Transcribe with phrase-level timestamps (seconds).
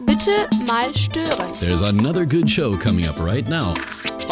[0.00, 0.30] Bitte
[0.66, 1.52] mal stören.
[1.60, 3.74] There's another good show coming up right now.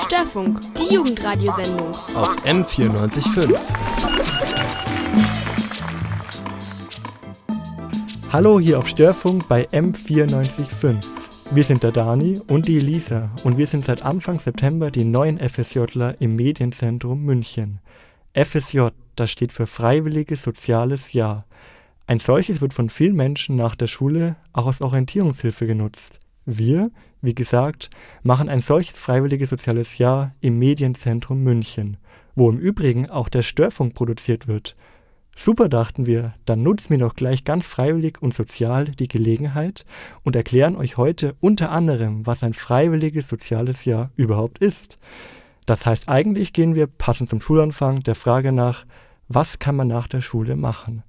[0.06, 1.94] Störfunk, die Jugendradiosendung.
[2.14, 3.58] Auf M94.5.
[8.32, 11.04] Hallo hier auf Störfunk bei M94.5.
[11.50, 15.38] Wir sind der Dani und die Elisa und wir sind seit Anfang September die neuen
[15.38, 17.80] FSJler im Medienzentrum München.
[18.34, 21.44] FSJ, das steht für Freiwilliges Soziales Jahr.
[22.10, 26.18] Ein solches wird von vielen Menschen nach der Schule auch als Orientierungshilfe genutzt.
[26.44, 26.90] Wir,
[27.22, 27.88] wie gesagt,
[28.24, 31.98] machen ein solches freiwilliges soziales Jahr im Medienzentrum München,
[32.34, 34.74] wo im Übrigen auch der Störfunk produziert wird.
[35.36, 39.86] Super dachten wir, dann nutzen wir doch gleich ganz freiwillig und sozial die Gelegenheit
[40.24, 44.98] und erklären euch heute unter anderem, was ein freiwilliges soziales Jahr überhaupt ist.
[45.64, 48.84] Das heißt, eigentlich gehen wir passend zum Schulanfang der Frage nach,
[49.28, 51.04] was kann man nach der Schule machen?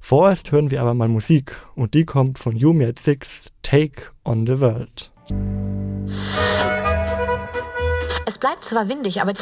[0.00, 4.46] Vorerst hören wir aber mal Musik und die kommt von Yumi at Six, Take on
[4.46, 5.12] the World.
[8.26, 9.40] Es bleibt zwar windig, aber die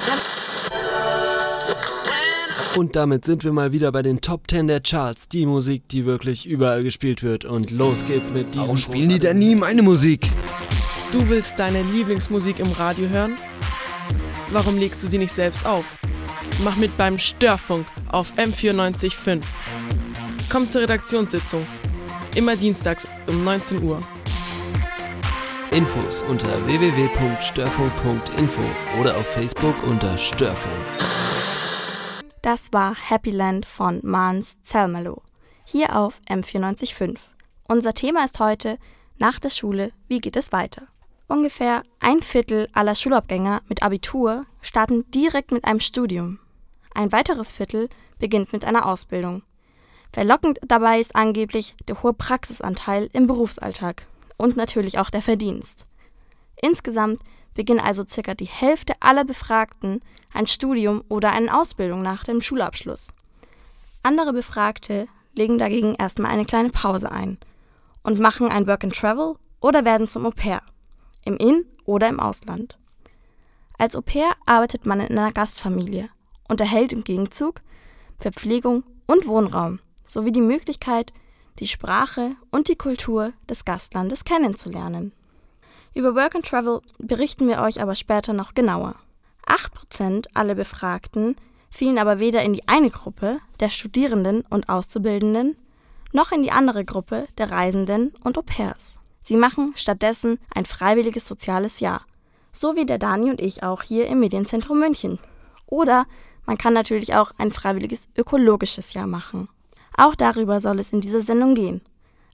[2.77, 5.29] Und damit sind wir mal wieder bei den Top 10 der Charts.
[5.29, 7.45] Die Musik, die wirklich überall gespielt wird.
[7.45, 8.63] Und los geht's mit diesem.
[8.63, 10.29] Warum spielen die denn nie meine Musik?
[11.11, 13.37] Du willst deine Lieblingsmusik im Radio hören?
[14.51, 15.85] Warum legst du sie nicht selbst auf?
[16.63, 19.43] Mach mit beim Störfunk auf M94.5.
[20.51, 21.67] Komm zur Redaktionssitzung.
[22.35, 24.01] Immer dienstags um 19 Uhr.
[25.71, 28.63] Infos unter www.störfunk.info
[28.99, 30.75] oder auf Facebook unter Störfunk.
[32.41, 35.21] Das war Happy Land von Mans Zelmerlo.
[35.67, 37.19] Hier auf M94.5.
[37.69, 38.79] Unser Thema ist heute
[39.19, 40.87] Nach der Schule, wie geht es weiter?
[41.27, 46.39] Ungefähr ein Viertel aller Schulabgänger mit Abitur starten direkt mit einem Studium.
[46.95, 49.43] Ein weiteres Viertel beginnt mit einer Ausbildung.
[50.13, 54.07] Verlockend dabei ist angeblich der hohe Praxisanteil im Berufsalltag
[54.37, 55.87] und natürlich auch der Verdienst.
[56.61, 57.21] Insgesamt
[57.55, 60.01] beginnen also circa die Hälfte aller Befragten
[60.33, 63.09] ein Studium oder eine Ausbildung nach dem Schulabschluss.
[64.03, 67.39] Andere Befragte legen dagegen erstmal eine kleine Pause ein
[68.03, 70.63] und machen ein Work and Travel oder werden zum Au pair,
[71.25, 72.79] im In- oder im Ausland.
[73.77, 76.09] Als Au pair arbeitet man in einer Gastfamilie
[76.49, 77.61] und erhält im Gegenzug
[78.19, 81.13] Verpflegung und Wohnraum sowie die Möglichkeit,
[81.61, 85.13] die Sprache und die Kultur des Gastlandes kennenzulernen.
[85.95, 88.97] Über Work and Travel berichten wir euch aber später noch genauer.
[89.47, 91.37] 8% aller Befragten
[91.71, 95.57] fielen aber weder in die eine Gruppe der Studierenden und Auszubildenden
[96.13, 98.97] noch in die andere Gruppe der Reisenden und Au pairs.
[99.23, 102.07] Sie machen stattdessen ein freiwilliges soziales Jahr,
[102.53, 105.19] so wie der Dani und ich auch hier im Medienzentrum München.
[105.67, 106.07] Oder
[106.47, 109.49] man kann natürlich auch ein freiwilliges ökologisches Jahr machen.
[109.99, 111.81] Auch darüber soll es in dieser Sendung gehen.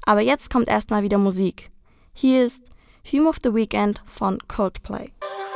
[0.05, 1.71] Aber jetzt kommt erstmal wieder Musik.
[2.13, 2.69] Hier ist
[3.05, 5.09] Hymn of the Weekend von Coldplay.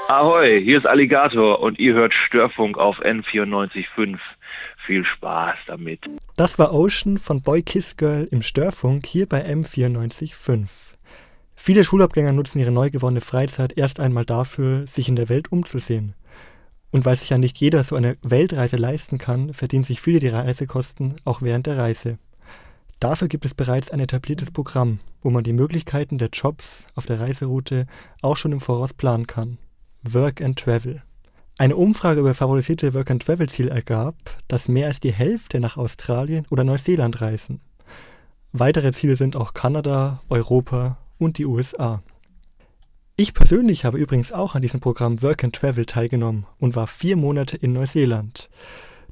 [0.09, 4.17] Ahoi, hier ist Alligator und ihr hört Störfunk auf N94.5.
[4.87, 6.01] Viel Spaß damit.
[6.35, 10.67] Das war Ocean von Boy Kiss Girl im Störfunk hier bei M94.5.
[11.57, 16.15] Viele Schulabgänger nutzen ihre neu gewonnene Freizeit erst einmal dafür, sich in der Welt umzusehen.
[16.91, 20.29] Und weil sich ja nicht jeder so eine Weltreise leisten kann, verdienen sich viele die
[20.29, 22.19] Reisekosten auch während der Reise.
[23.01, 27.21] Dafür gibt es bereits ein etabliertes Programm, wo man die Möglichkeiten der Jobs auf der
[27.21, 27.87] Reiseroute
[28.23, 29.59] auch schon im Voraus planen kann.
[30.03, 31.03] Work and Travel.
[31.59, 34.15] Eine Umfrage über favorisierte Work and Travel Ziele ergab,
[34.49, 37.61] dass mehr als die Hälfte nach Australien oder Neuseeland reisen.
[38.53, 42.03] Weitere Ziele sind auch Kanada, Europa und die USA.
[43.21, 47.17] Ich persönlich habe übrigens auch an diesem Programm Work and Travel teilgenommen und war vier
[47.17, 48.49] Monate in Neuseeland.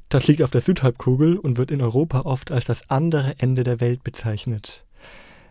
[0.07, 3.81] Das liegt auf der Südhalbkugel und wird in Europa oft als das andere Ende der
[3.81, 4.85] Welt bezeichnet.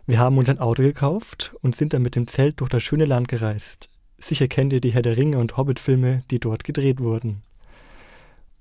[0.06, 3.04] Wir haben uns ein Auto gekauft und sind dann mit dem Zelt durch das schöne
[3.04, 3.90] Land gereist.
[4.16, 7.42] Sicher kennt ihr die Herr der Ringe und Hobbit-Filme, die dort gedreht wurden.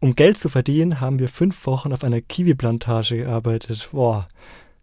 [0.01, 3.88] Um Geld zu verdienen, haben wir fünf Wochen auf einer Kiwi-Plantage gearbeitet.
[3.94, 4.27] Boah,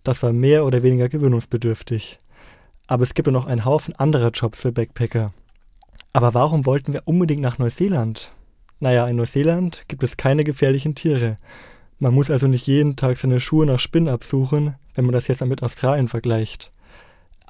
[0.04, 2.18] das war mehr oder weniger gewöhnungsbedürftig.
[2.92, 5.32] Aber es gibt ja noch einen Haufen anderer Jobs für Backpacker.
[6.12, 8.32] Aber warum wollten wir unbedingt nach Neuseeland?
[8.80, 11.38] Naja, in Neuseeland gibt es keine gefährlichen Tiere.
[11.98, 15.42] Man muss also nicht jeden Tag seine Schuhe nach Spinnen absuchen, wenn man das jetzt
[15.42, 16.70] mit Australien vergleicht.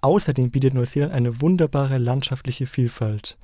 [0.00, 3.37] Außerdem bietet Neuseeland eine wunderbare landschaftliche Vielfalt.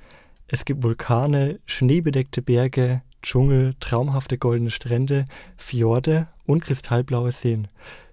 [0.47, 5.25] Es gibt Vulkane, schneebedeckte Berge, Dschungel, traumhafte goldene Strände,
[5.57, 7.67] Fjorde und kristallblaue Seen.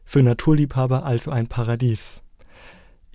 [0.04, 2.20] Für Naturliebhaber also ein Paradies.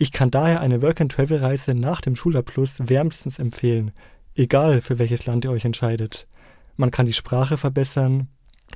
[0.02, 3.92] Ich kann daher eine Work-and-Travel-Reise nach dem Schulabschluss wärmstens empfehlen,
[4.34, 6.28] egal für welches Land ihr euch entscheidet.
[6.76, 8.28] Man kann die Sprache verbessern,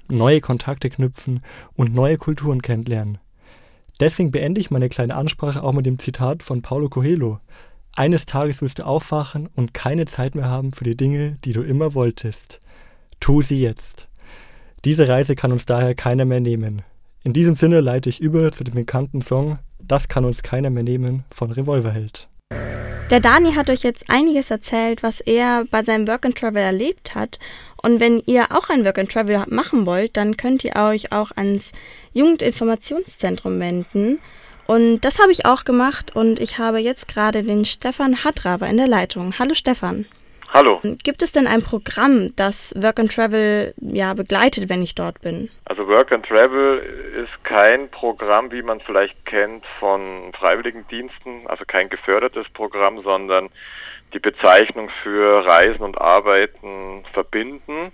[0.08, 1.42] neue Kontakte knüpfen
[1.74, 3.18] und neue Kulturen kennenlernen.
[4.00, 7.40] Deswegen beende ich meine kleine Ansprache auch mit dem Zitat von Paulo Coelho.
[7.96, 11.64] Eines Tages wirst du aufwachen und keine Zeit mehr haben für die Dinge, die du
[11.64, 12.60] immer wolltest.
[13.20, 14.10] Tu sie jetzt.
[14.84, 16.84] Diese Reise kann uns daher keiner mehr nehmen.
[17.24, 20.84] In diesem Sinne leite ich über zu dem bekannten Song Das kann uns keiner mehr
[20.84, 22.28] nehmen von Revolverheld.
[23.12, 27.14] Der Dani hat euch jetzt einiges erzählt, was er bei seinem Work and Travel erlebt
[27.14, 27.38] hat.
[27.84, 31.30] Und wenn ihr auch ein Work and Travel machen wollt, dann könnt ihr euch auch
[31.36, 31.72] ans
[32.14, 34.20] Jugendinformationszentrum wenden.
[34.66, 38.78] Und das habe ich auch gemacht und ich habe jetzt gerade den Stefan Hadraber in
[38.78, 39.38] der Leitung.
[39.38, 40.08] Hallo Stefan.
[40.54, 40.80] Hallo.
[41.04, 45.50] Gibt es denn ein Programm, das Work and Travel ja begleitet, wenn ich dort bin?
[45.66, 46.78] Also Work and Travel
[47.16, 53.50] ist kein Programm, wie man vielleicht kennt von Freiwilligendiensten, also kein gefördertes Programm, sondern
[54.14, 57.92] die Bezeichnung für Reisen und Arbeiten verbinden.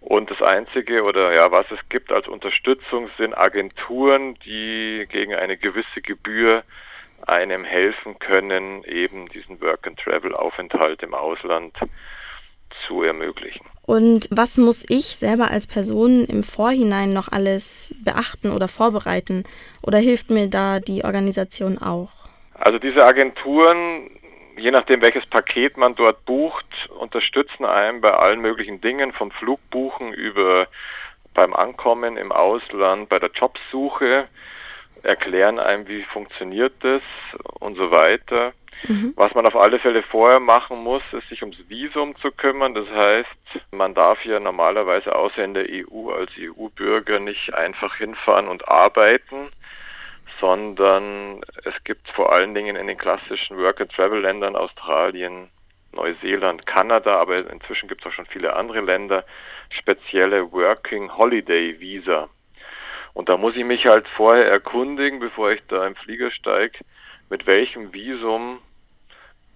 [0.00, 5.56] Und das Einzige oder ja, was es gibt als Unterstützung sind Agenturen, die gegen eine
[5.56, 6.62] gewisse Gebühr
[7.26, 11.74] einem helfen können, eben diesen Work-and-Travel-Aufenthalt im Ausland
[12.86, 13.64] zu ermöglichen.
[13.86, 19.44] Und was muss ich selber als Person im Vorhinein noch alles beachten oder vorbereiten?
[19.82, 22.10] Oder hilft mir da die Organisation auch?
[22.54, 24.10] Also diese Agenturen,
[24.56, 30.12] je nachdem welches Paket man dort bucht, unterstützen einem bei allen möglichen Dingen, vom Flugbuchen
[30.12, 30.66] über
[31.34, 34.28] beim Ankommen im Ausland, bei der Jobsuche
[35.04, 37.02] erklären einem, wie funktioniert das
[37.60, 38.52] und so weiter.
[38.86, 39.12] Mhm.
[39.16, 42.74] Was man auf alle Fälle vorher machen muss, ist sich ums Visum zu kümmern.
[42.74, 43.28] Das heißt,
[43.70, 49.48] man darf ja normalerweise außer in der EU als EU-Bürger nicht einfach hinfahren und arbeiten,
[50.40, 55.48] sondern es gibt vor allen Dingen in den klassischen Work-and-Travel-Ländern Australien,
[55.92, 59.24] Neuseeland, Kanada, aber inzwischen gibt es auch schon viele andere Länder,
[59.72, 62.28] spezielle Working Holiday Visa.
[63.14, 66.78] Und da muss ich mich halt vorher erkundigen, bevor ich da im Flieger steige,
[67.30, 68.60] mit welchem Visum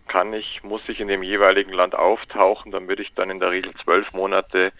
[0.06, 3.74] kann ich, muss ich in dem jeweiligen Land auftauchen, damit ich dann in der Regel
[3.84, 4.72] zwölf Monate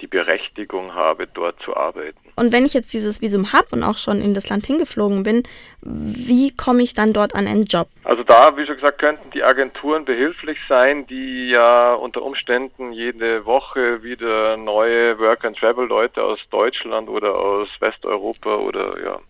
[0.00, 2.18] die Berechtigung habe, dort zu arbeiten.
[2.36, 5.42] Und wenn ich jetzt dieses Visum habe und auch schon in das Land hingeflogen bin,
[5.82, 7.88] wie komme ich dann dort an einen Job?
[8.04, 13.44] Also da, wie schon gesagt, könnten die Agenturen behilflich sein, die ja unter Umständen jede
[13.44, 19.20] Woche wieder neue Work-and-Travel-Leute aus Deutschland oder aus Westeuropa oder ja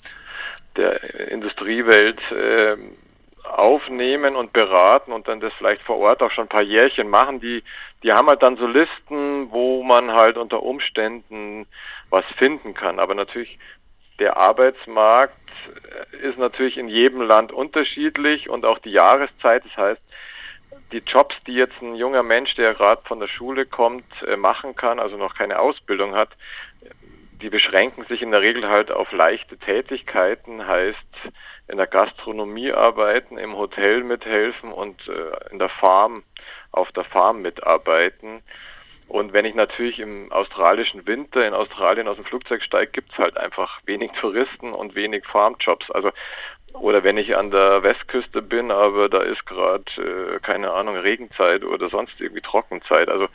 [0.77, 2.77] der Industriewelt äh,
[3.59, 7.41] aufnehmen und beraten und dann das vielleicht vor Ort auch schon ein paar Jährchen machen,
[7.41, 7.63] die,
[8.03, 11.67] die haben halt dann so Listen, wo man halt unter Umständen
[12.11, 12.99] was finden kann.
[12.99, 13.59] Aber natürlich
[14.19, 15.35] der Arbeitsmarkt
[16.23, 19.65] ist natürlich in jedem Land unterschiedlich und auch die Jahreszeit.
[19.65, 20.03] Das heißt,
[20.93, 24.77] die Jobs, die jetzt ein junger Mensch, der gerade von der Schule kommt, äh, machen
[24.77, 26.31] kann, also noch keine Ausbildung hat,
[27.41, 30.99] die beschränken sich in der Regel halt auf leichte Tätigkeiten, heißt
[31.71, 36.23] in der Gastronomie arbeiten, im Hotel mithelfen und äh, in der Farm,
[36.73, 38.43] auf der Farm mitarbeiten.
[39.09, 43.19] Und wenn ich natürlich im australischen Winter in Australien aus dem Flugzeug steige, gibt es
[43.19, 45.91] halt einfach wenig Touristen und wenig Farmjobs.
[45.91, 46.13] Also
[46.75, 51.65] oder wenn ich an der Westküste bin, aber da ist gerade, äh, keine Ahnung, Regenzeit
[51.65, 53.09] oder sonst irgendwie Trockenzeit.
[53.09, 53.29] Also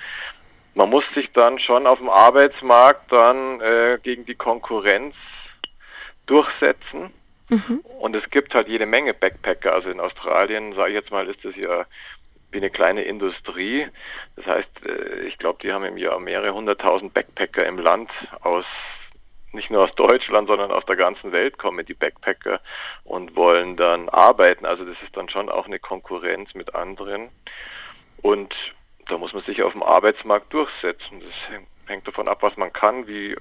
[0.74, 5.16] man muss sich dann schon auf dem Arbeitsmarkt dann äh, gegen die Konkurrenz
[6.26, 7.12] durchsetzen.
[7.50, 7.82] Mhm.
[8.00, 9.74] Und es gibt halt jede Menge Backpacker.
[9.74, 11.86] Also in Australien, sage ich jetzt mal, ist das ja
[12.52, 13.88] wie eine kleine Industrie.
[14.36, 18.10] Das heißt, äh, ich glaube, die haben im Jahr mehrere hunderttausend Backpacker im Land
[18.42, 18.66] aus
[19.56, 22.60] nicht nur aus Deutschland, sondern aus der ganzen Welt kommen die Backpacker
[23.06, 24.66] und wollen dann arbeiten.
[24.66, 27.30] Also das ist dann schon auch eine Konkurrenz mit anderen.
[28.22, 28.54] Und
[29.08, 31.22] da muss man sich auf dem Arbeitsmarkt durchsetzen.
[31.22, 33.36] Das hängt davon ab, was man kann, wie,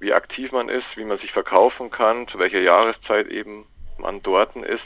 [0.00, 3.66] wie aktiv man ist, wie man sich verkaufen kann, zu welcher Jahreszeit eben
[3.98, 4.84] man dort ist.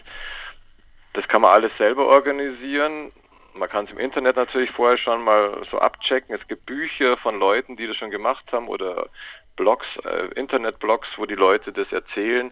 [1.12, 3.12] Das kann man alles selber organisieren.
[3.54, 6.34] Man kann es im Internet natürlich vorher schon mal so abchecken.
[6.34, 9.08] Es gibt Bücher von Leuten, die das schon gemacht haben oder
[9.56, 12.50] Blogs, äh, Internetblogs, wo die Leute das erzählen.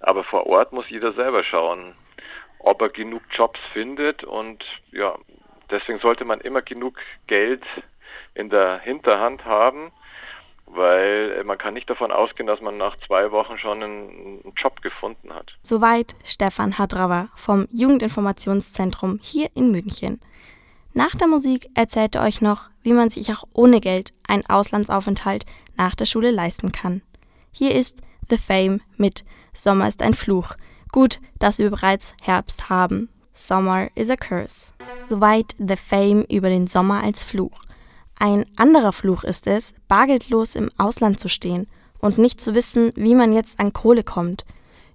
[0.00, 1.94] Aber vor Ort muss jeder selber schauen,
[2.58, 5.16] ob er genug Jobs findet und ja,
[5.70, 7.64] deswegen sollte man immer genug Geld
[8.34, 9.92] in der Hinterhand haben,
[10.66, 15.32] weil man kann nicht davon ausgehen, dass man nach zwei Wochen schon einen, Job gefunden
[15.32, 15.52] hat.
[15.62, 20.20] Soweit Stefan Hadrawer vom Jugendinformationszentrum hier in München.
[20.94, 25.46] Nach der Musik erzählt er euch noch, wie man sich auch ohne Geld einen Auslandsaufenthalt
[25.76, 27.02] nach der Schule leisten kann.
[27.50, 29.24] Hier ist The Fame mit
[29.54, 30.54] Sommer ist ein Fluch.
[30.90, 33.08] Gut, dass wir bereits Herbst haben.
[33.34, 34.72] Summer is a Curse.
[35.06, 37.58] Soweit The Fame über den Sommer als Fluch.
[38.24, 41.66] Ein anderer Fluch ist es, bargeldlos im Ausland zu stehen
[41.98, 44.44] und nicht zu wissen, wie man jetzt an Kohle kommt.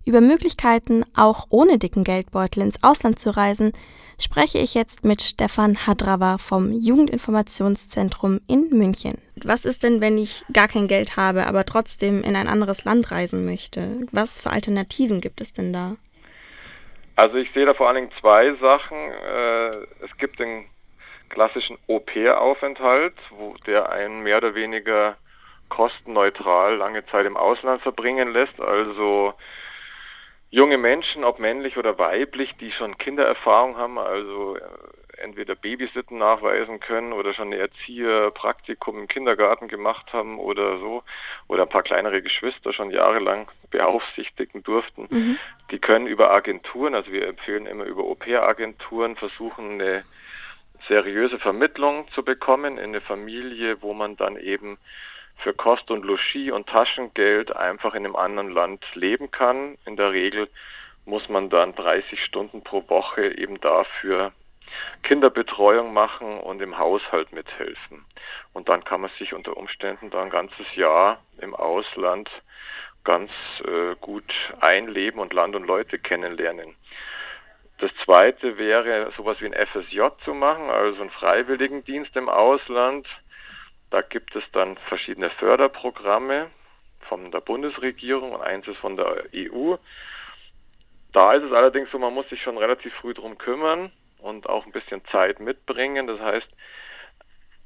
[0.06, 3.74] Über Möglichkeiten, auch ohne dicken Geldbeutel ins Ausland zu reisen,
[4.18, 9.18] spreche ich jetzt mit Stefan Hadrawa vom Jugendinformationszentrum in München.
[9.44, 13.12] Was ist denn, wenn ich gar kein Geld habe, aber trotzdem in ein anderes Land
[13.12, 14.08] reisen möchte?
[14.14, 15.98] Was für Alternativen gibt es denn da?
[17.18, 18.98] Also ich sehe da vor allen Dingen zwei Sachen.
[18.98, 20.64] Äh, es gibt den
[21.30, 25.18] klassischen Au-pair-Aufenthalt, wo der einen mehr oder weniger
[25.70, 28.60] kostenneutral lange Zeit im Ausland verbringen lässt.
[28.60, 29.34] Also
[30.50, 34.62] junge Menschen, ob männlich oder weiblich, die schon Kindererfahrung haben, also äh,
[35.18, 41.04] entweder Babysitten nachweisen können oder schon eine Erzieherpraktikum im Kindergarten gemacht haben oder so,
[41.48, 45.40] oder ein paar kleinere Geschwister schon jahrelang beaufsichtigen durften, mhm.
[45.72, 50.04] die können über Agenturen, also wir empfehlen immer über Au-pair-Agenturen, versuchen eine
[50.88, 54.78] seriöse Vermittlung zu bekommen in eine Familie, wo man dann eben
[55.38, 59.78] für Kost und Logis und Taschengeld einfach in einem anderen Land leben kann.
[59.86, 60.50] In der Regel
[61.06, 64.32] muss man dann 30 Stunden pro Woche eben dafür
[65.04, 68.06] Kinderbetreuung machen und im Haushalt mithelfen.
[68.54, 72.30] Und dann kann man sich unter Umständen da ein ganzes Jahr im Ausland
[73.04, 73.32] ganz
[73.64, 76.76] äh, gut einleben und Land und Leute kennenlernen.
[77.80, 83.08] Das zweite wäre sowas wie ein FSJ zu machen, also einen Freiwilligendienst im Ausland
[83.90, 86.50] da gibt es dann verschiedene Förderprogramme
[87.02, 89.76] von der Bundesregierung und eins ist von der EU.
[91.14, 94.66] Da ist es allerdings so, man muss sich schon relativ früh drum kümmern und auch
[94.66, 96.06] ein bisschen Zeit mitbringen.
[96.08, 96.48] Das heißt,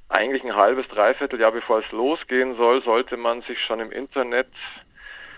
[0.09, 4.51] eigentlich ein halbes, dreiviertel Jahr bevor es losgehen soll, sollte man sich schon im Internet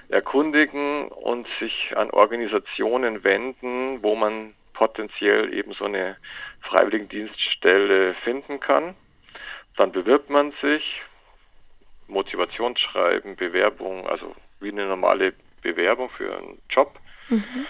[0.10, 6.18] erkundigen und sich an Organisationen wenden, wo man potenziell eben so eine
[6.62, 8.96] Freiwilligendienststelle finden kann.
[9.78, 11.02] Dann bewirbt man sich,
[12.08, 17.00] Motivationsschreiben, Bewerbung, also wie eine normale Bewerbung für einen Job.
[17.30, 17.66] Mhm.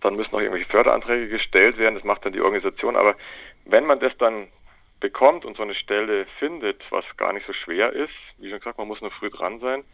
[0.00, 2.96] Dann müssen noch irgendwelche Förderanträge gestellt werden, das macht dann die Organisation.
[2.96, 3.16] Aber
[3.64, 4.48] wenn man das dann
[5.00, 8.78] bekommt und so eine Stelle findet, was gar nicht so schwer ist, wie schon gesagt,
[8.78, 9.84] man muss nur früh dran sein,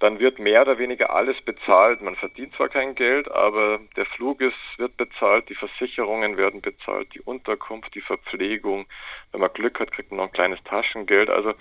[0.00, 2.00] dann wird mehr oder weniger alles bezahlt.
[2.00, 7.14] Man verdient zwar kein Geld, aber der Flug ist, wird bezahlt, die Versicherungen werden bezahlt,
[7.14, 8.86] die Unterkunft, die Verpflegung.
[9.30, 11.28] Wenn man Glück hat, kriegt man noch ein kleines Taschengeld.
[11.28, 11.52] Also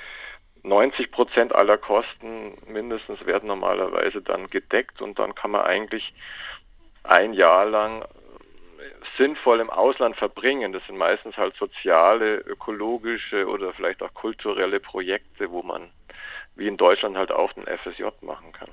[0.63, 6.13] 90 Prozent aller Kosten mindestens werden normalerweise dann gedeckt und dann kann man eigentlich
[7.03, 8.05] ein Jahr lang
[9.17, 10.71] sinnvoll im Ausland verbringen.
[10.71, 15.91] Das sind meistens halt soziale, ökologische oder vielleicht auch kulturelle Projekte, wo man
[16.59, 18.69] wie in Deutschland halt auch den FSJ machen kann.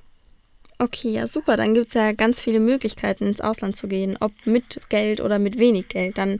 [0.78, 1.56] Okay, ja super.
[1.56, 5.38] Dann gibt es ja ganz viele Möglichkeiten, ins Ausland zu gehen, ob mit Geld oder
[5.38, 6.18] mit wenig Geld.
[6.18, 6.38] Dann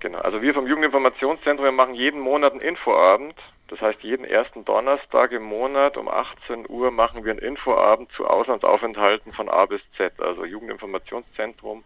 [0.00, 3.34] genau, also wir vom Jugendinformationszentrum wir machen jeden Monat einen Infoabend.
[3.68, 8.26] Das heißt, jeden ersten Donnerstag im Monat um 18 Uhr machen wir einen Infoabend zu
[8.26, 11.84] Auslandsaufenthalten von A bis Z, also Jugendinformationszentrum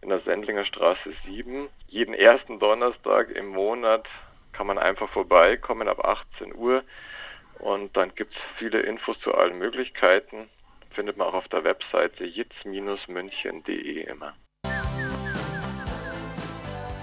[0.00, 1.68] in der Sendlinger Straße 7.
[1.88, 4.06] Jeden ersten Donnerstag im Monat
[4.52, 6.82] kann man einfach vorbeikommen ab 18 Uhr.
[7.60, 10.48] Und dann gibt es viele Infos zu allen Möglichkeiten.
[10.90, 14.34] Findet man auch auf der Webseite jitz-münchen.de immer.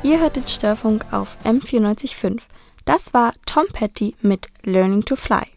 [0.03, 2.41] Ihr hört den Störfunk auf M945.
[2.85, 5.47] Das war Tom Petty mit Learning to Fly.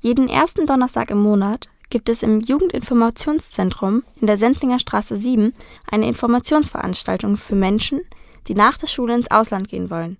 [0.00, 5.52] Jeden ersten Donnerstag im Monat gibt es im Jugendinformationszentrum in der Sendlinger Straße 7
[5.90, 8.00] eine Informationsveranstaltung für Menschen,
[8.48, 10.16] die nach der Schule ins Ausland gehen wollen.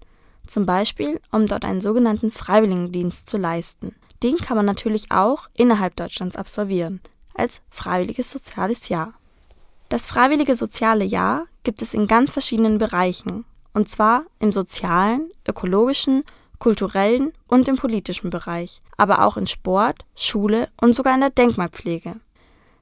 [0.46, 3.94] Zum Beispiel, um dort einen sogenannten Freiwilligendienst zu leisten.
[4.22, 7.00] Den kann man natürlich auch innerhalb Deutschlands absolvieren,
[7.34, 9.14] als freiwilliges soziales Jahr.
[9.88, 16.24] Das freiwillige soziale Jahr gibt es in ganz verschiedenen Bereichen, und zwar im sozialen, ökologischen,
[16.58, 22.20] kulturellen und im politischen Bereich, aber auch in Sport, Schule und sogar in der Denkmalpflege.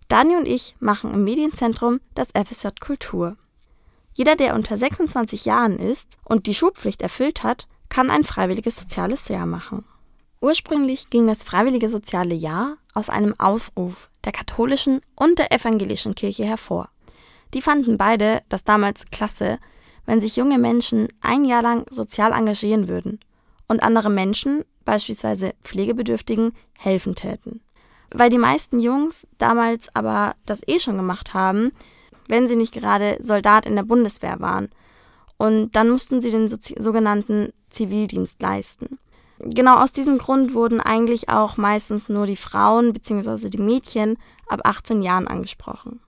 [0.09, 3.37] Dani und ich machen im Medienzentrum das FSJ Kultur.
[4.12, 9.28] Jeder, der unter 26 Jahren ist und die Schulpflicht erfüllt hat, kann ein freiwilliges soziales
[9.28, 9.85] Jahr machen.
[10.42, 16.44] Ursprünglich ging das Freiwillige Soziale Jahr aus einem Aufruf der katholischen und der evangelischen Kirche
[16.44, 16.88] hervor.
[17.52, 19.59] Die fanden beide das damals klasse,
[20.06, 23.20] wenn sich junge Menschen ein Jahr lang sozial engagieren würden
[23.68, 27.61] und andere Menschen, beispielsweise Pflegebedürftigen, helfen täten.
[28.11, 31.70] Weil die meisten Jungs damals aber das eh schon gemacht haben,
[32.28, 34.70] wenn sie nicht gerade Soldat in der Bundeswehr waren.
[35.37, 38.99] Und dann mussten sie den sogenannten Zivildienst leisten.
[39.42, 43.49] Genau aus diesem Grund wurden eigentlich auch meistens nur die Frauen bzw.
[43.49, 44.18] die Mädchen
[44.49, 46.00] ab 18 Jahren angesprochen.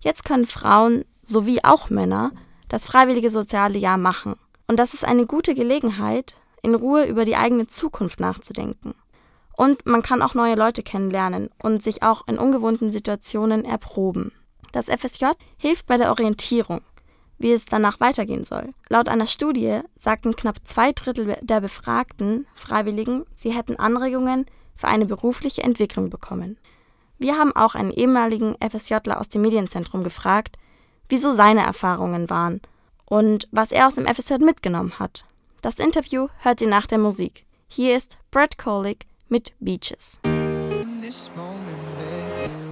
[0.00, 2.32] Jetzt können Frauen sowie auch Männer
[2.68, 4.34] das freiwillige soziale Jahr machen.
[4.66, 8.94] Und das ist eine gute Gelegenheit, in Ruhe über die eigene Zukunft nachzudenken.
[9.56, 14.32] Und man kann auch neue Leute kennenlernen und sich auch in ungewohnten Situationen erproben.
[14.72, 16.80] Das FSJ hilft bei der Orientierung,
[17.42, 18.72] wie es danach weitergehen soll.
[18.88, 24.46] Laut einer Studie sagten knapp zwei Drittel der befragten Freiwilligen, sie hätten Anregungen
[24.76, 26.58] für eine berufliche Entwicklung bekommen.
[27.18, 30.56] Wir haben auch einen ehemaligen FSJler aus dem Medienzentrum gefragt,
[31.08, 32.60] wieso seine Erfahrungen waren
[33.04, 35.24] und was er aus dem FSJ mitgenommen hat.
[35.60, 37.44] Das Interview hört ihr nach der Musik.
[37.68, 40.20] Hier ist Brad Kolick mit Beaches.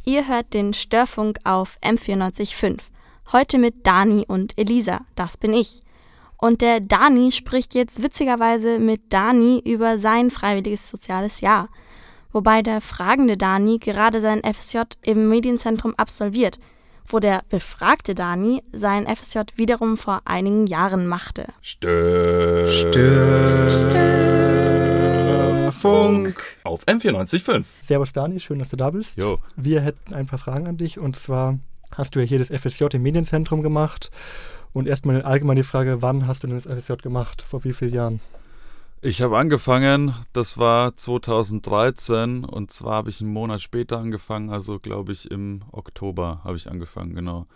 [0.04, 2.80] Ihr hört den Störfunk auf M945.
[3.32, 5.84] Heute mit Dani und Elisa, das bin ich.
[6.36, 11.68] Und der Dani spricht jetzt witzigerweise mit Dani über sein freiwilliges soziales Jahr.
[12.32, 16.58] Wobei der fragende Dani gerade sein FSJ im Medienzentrum absolviert,
[17.06, 21.46] wo der befragte Dani sein FSJ wiederum vor einigen Jahren machte.
[21.60, 22.66] Stör.
[22.66, 23.70] Stör.
[25.70, 27.64] Störfunk auf M945.
[27.86, 29.16] Servus Dani, schön, dass du da bist.
[29.18, 29.38] Jo.
[29.54, 31.60] Wir hätten ein paar Fragen an dich und zwar
[31.96, 34.10] hast du ja hier das FSJ im Medienzentrum gemacht
[34.72, 37.42] und erstmal allgemein die Frage, wann hast du denn das FSJ gemacht?
[37.42, 38.20] Vor wie vielen Jahren?
[39.02, 44.78] Ich habe angefangen, das war 2013 und zwar habe ich einen Monat später angefangen, also
[44.78, 47.46] glaube ich im Oktober habe ich angefangen, genau.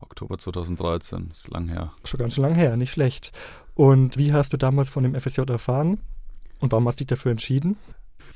[0.00, 1.92] Oktober 2013, ist lang her.
[2.04, 3.32] Schon ganz schön lang her, nicht schlecht.
[3.74, 6.00] Und wie hast du damals von dem FSJ erfahren
[6.58, 7.76] und warum hast du dich dafür entschieden?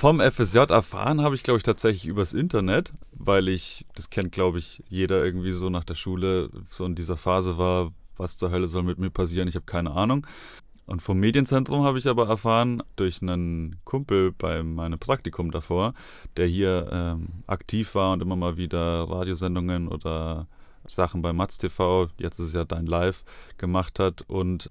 [0.02, 4.58] Vom FSJ erfahren habe ich, glaube ich, tatsächlich übers Internet, weil ich, das kennt, glaube
[4.58, 8.66] ich, jeder irgendwie so nach der Schule, so in dieser Phase war, was zur Hölle
[8.66, 10.26] soll mit mir passieren, ich habe keine Ahnung.
[10.86, 15.94] Und vom Medienzentrum habe ich aber erfahren, durch einen Kumpel bei meinem Praktikum davor,
[16.36, 20.48] der hier ähm, aktiv war und immer mal wieder Radiosendungen oder
[20.84, 23.22] Sachen bei Matz TV, jetzt ist es ja Dein Live,
[23.56, 24.24] gemacht hat.
[24.26, 24.68] Und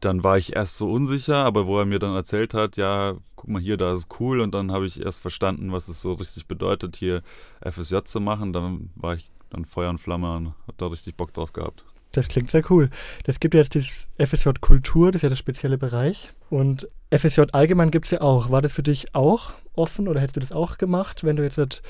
[0.00, 3.50] dann war ich erst so unsicher, aber wo er mir dann erzählt hat, ja, guck
[3.50, 4.40] mal hier, da ist cool.
[4.40, 7.22] Und dann habe ich erst verstanden, was es so richtig bedeutet, hier
[7.62, 8.52] FSJ zu machen.
[8.52, 11.84] Dann war ich dann Feuer und Flamme und habe da richtig Bock drauf gehabt.
[12.12, 12.90] Das klingt sehr cool.
[13.24, 16.30] Das gibt ja jetzt das FSJ Kultur, das ist ja der spezielle Bereich.
[16.48, 18.50] Und FSJ allgemein gibt es ja auch.
[18.50, 21.82] War das für dich auch offen oder hättest du das auch gemacht, wenn du jetzt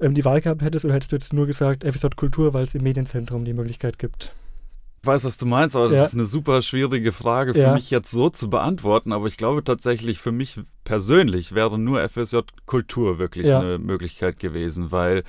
[0.00, 2.74] ähm, die Wahl gehabt hättest oder hättest du jetzt nur gesagt FSJ Kultur, weil es
[2.74, 4.32] im Medienzentrum die Möglichkeit gibt?
[5.02, 6.04] Ich weiß, was du meinst, aber das Ja.
[6.04, 7.74] ist eine super schwierige Frage für Ja.
[7.74, 9.12] mich jetzt so zu beantworten.
[9.12, 13.60] Aber ich glaube tatsächlich, für mich persönlich wäre nur FSJ Kultur wirklich Ja.
[13.60, 15.22] eine Möglichkeit gewesen, weil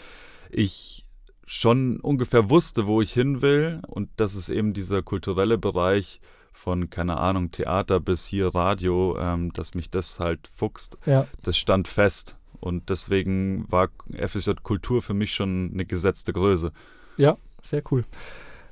[0.50, 1.06] ich
[1.46, 3.82] schon ungefähr wusste, wo ich hin will.
[3.88, 6.20] Und das ist eben dieser kulturelle Bereich
[6.52, 10.98] von, keine Ahnung, Theater bis hier Radio, ähm, dass mich das halt fuchst.
[11.44, 12.36] Das stand fest.
[12.60, 16.74] Und deswegen war FSJ Kultur für mich schon eine gesetzte Größe.
[17.16, 18.04] Ja, sehr cool.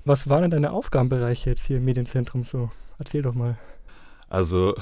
[0.05, 2.71] Was waren denn deine Aufgabenbereiche jetzt hier im Medienzentrum so?
[2.97, 3.57] Erzähl doch mal.
[4.29, 4.75] Also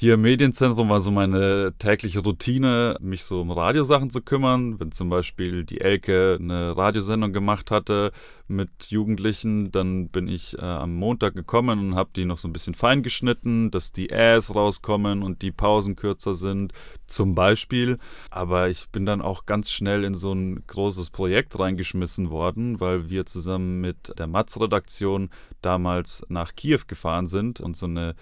[0.00, 4.78] hier im Medienzentrum war so meine tägliche Routine, mich so um Radiosachen zu kümmern.
[4.78, 8.12] Wenn zum Beispiel die Elke eine Radiosendung gemacht hatte
[8.46, 12.52] mit Jugendlichen, dann bin ich äh, am Montag gekommen und habe die noch so ein
[12.52, 16.72] bisschen fein geschnitten, dass die Äs rauskommen und die Pausen kürzer sind,
[17.08, 17.98] zum Beispiel.
[18.30, 23.10] Aber ich bin dann auch ganz schnell in so ein großes Projekt reingeschmissen worden, weil
[23.10, 25.30] wir zusammen mit der Matz-Redaktion
[25.60, 28.14] damals nach Kiew gefahren sind und so eine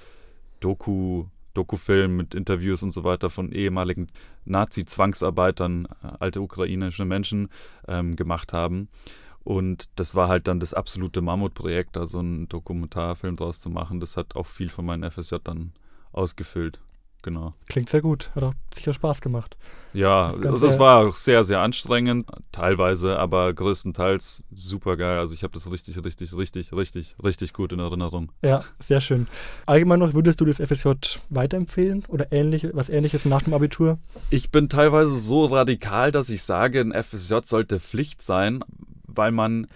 [0.60, 4.06] Doku, Dokufilm mit Interviews und so weiter von ehemaligen
[4.44, 7.48] Nazi-Zwangsarbeitern, äh, alte ukrainische Menschen
[7.88, 8.88] ähm, gemacht haben.
[9.42, 14.00] Und das war halt dann das absolute Mammutprojekt, da so einen Dokumentarfilm draus zu machen.
[14.00, 15.72] Das hat auch viel von meinem FSJ dann
[16.10, 16.80] ausgefüllt.
[17.22, 17.54] Genau.
[17.68, 18.30] Klingt sehr gut.
[18.34, 19.56] Hat auch sicher Spaß gemacht.
[19.96, 25.18] Ja, also es war auch sehr, sehr anstrengend, teilweise, aber größtenteils super geil.
[25.18, 28.30] Also ich habe das richtig, richtig, richtig, richtig, richtig gut in Erinnerung.
[28.42, 29.26] Ja, sehr schön.
[29.64, 33.98] Allgemein noch, würdest du das FSJ weiterempfehlen oder ähnlich, was ähnliches nach dem Abitur?
[34.28, 38.62] Ich bin teilweise so radikal, dass ich sage, ein FSJ sollte Pflicht sein,
[39.06, 39.66] weil man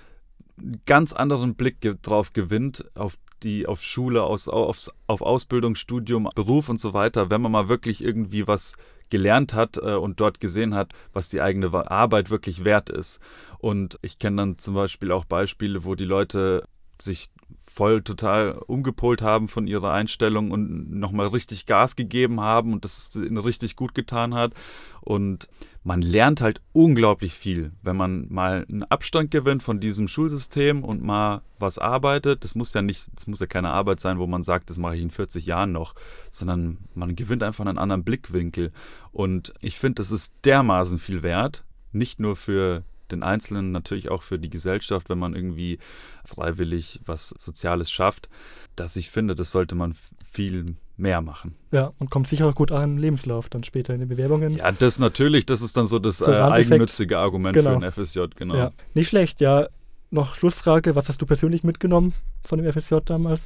[0.58, 6.28] einen ganz anderen Blick drauf gewinnt, auf die, auf Schule, aus, aufs, auf Ausbildung, Studium,
[6.34, 8.76] Beruf und so weiter, wenn man mal wirklich irgendwie was
[9.10, 13.20] gelernt hat äh, und dort gesehen hat, was die eigene Arbeit wirklich wert ist.
[13.58, 16.64] Und ich kenne dann zum Beispiel auch Beispiele, wo die Leute
[17.00, 17.28] sich
[17.72, 23.14] voll total umgepolt haben von ihrer Einstellung und nochmal richtig Gas gegeben haben und das
[23.14, 24.54] ihnen richtig gut getan hat.
[25.00, 25.48] Und
[25.84, 31.02] man lernt halt unglaublich viel, wenn man mal einen Abstand gewinnt von diesem Schulsystem und
[31.02, 32.42] mal was arbeitet.
[32.42, 34.96] Das muss ja nicht, das muss ja keine Arbeit sein, wo man sagt, das mache
[34.96, 35.94] ich in 40 Jahren noch,
[36.32, 38.72] sondern man gewinnt einfach einen anderen Blickwinkel.
[39.12, 44.22] Und ich finde, das ist dermaßen viel wert, nicht nur für den Einzelnen, natürlich auch
[44.22, 45.78] für die Gesellschaft, wenn man irgendwie
[46.24, 48.28] freiwillig was Soziales schafft,
[48.76, 49.94] dass ich finde, das sollte man
[50.30, 51.54] viel mehr machen.
[51.72, 54.56] Ja, und kommt sicher auch gut an im Lebenslauf dann später in den Bewerbungen.
[54.56, 57.78] Ja, das natürlich, das ist dann so das So äh, eigennützige Argument Genau.
[57.78, 58.54] für ein FSJ, genau.
[58.54, 59.66] Ja, nicht schlecht, ja.
[60.10, 62.12] noch Schlussfrage, was hast du persönlich mitgenommen
[62.44, 63.40] von dem FSJ damals?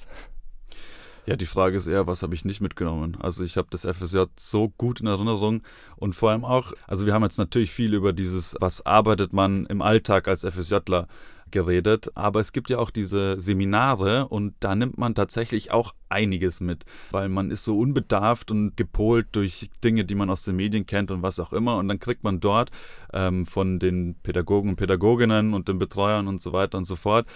[1.27, 3.17] Ja, die Frage ist eher, was habe ich nicht mitgenommen?
[3.19, 5.63] Also ich habe das FSJ so gut in Erinnerung
[5.97, 9.65] und vor allem auch, also wir haben jetzt natürlich viel über dieses, was arbeitet man
[9.67, 11.09] im Alltag als FSJler
[11.51, 16.61] geredet, aber es gibt ja auch diese Seminare und da nimmt man tatsächlich auch einiges
[16.61, 20.87] mit, weil man ist so unbedarft und gepolt durch Dinge, die man aus den Medien
[20.87, 22.71] kennt und was auch immer und dann kriegt man dort
[23.13, 27.27] ähm, von den Pädagogen und Pädagoginnen und den Betreuern und so weiter und so fort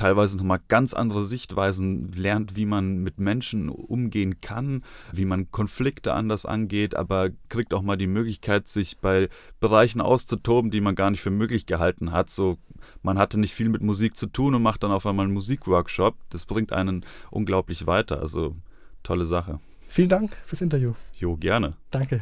[0.00, 6.14] teilweise nochmal ganz andere Sichtweisen lernt, wie man mit Menschen umgehen kann, wie man Konflikte
[6.14, 9.28] anders angeht, aber kriegt auch mal die Möglichkeit, sich bei
[9.60, 12.30] Bereichen auszutoben, die man gar nicht für möglich gehalten hat.
[12.30, 12.56] So,
[13.02, 16.16] man hatte nicht viel mit Musik zu tun und macht dann auf einmal einen Musikworkshop.
[16.30, 18.19] Das bringt einen unglaublich weiter.
[18.20, 18.54] Also
[19.02, 19.60] tolle Sache.
[19.88, 20.92] Vielen Dank fürs Interview.
[21.16, 21.72] Jo, gerne.
[21.90, 22.20] Danke.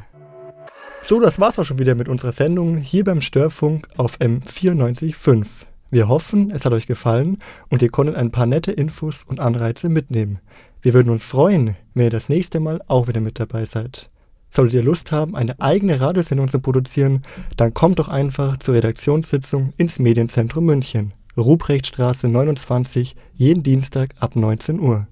[1.03, 5.47] So, das war's auch schon wieder mit unserer Sendung hier beim Störfunk auf M94.5.
[5.91, 9.89] Wir hoffen, es hat euch gefallen und ihr konntet ein paar nette Infos und Anreize
[9.89, 10.39] mitnehmen.
[10.83, 14.09] Wir würden uns freuen, wenn ihr das nächste Mal auch wieder mit dabei seid.
[14.51, 17.23] Solltet ihr Lust haben, eine eigene Radiosendung zu produzieren,
[17.57, 24.81] dann kommt doch einfach zur Redaktionssitzung ins Medienzentrum München, Ruprechtstraße 29, jeden Dienstag ab 19
[24.81, 25.07] Uhr.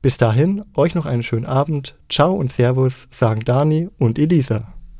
[0.00, 1.96] Bis dahin, euch noch einen schönen Abend.
[2.08, 4.77] Ciao und Servus, sagen Dani und Elisa.